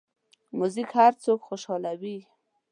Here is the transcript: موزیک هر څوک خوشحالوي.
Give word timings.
موزیک 0.57 0.89
هر 0.99 1.13
څوک 1.23 1.39
خوشحالوي. 1.47 2.17